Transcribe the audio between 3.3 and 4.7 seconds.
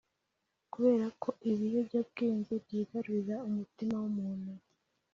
umutima w’umuntu